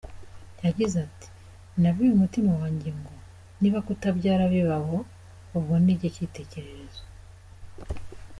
Yagize 0.65 0.95
ati 1.07 1.27
“Nabwiye 1.81 2.11
umutima 2.13 2.51
wanjye 2.61 2.89
ngo 2.99 3.13
“niba 3.59 3.79
kutabyara 3.87 4.43
bibabo, 4.53 4.95
ubwo 5.57 5.73
ni 5.83 5.93
njye 5.95 6.07
cyitegererezo. 6.15 7.03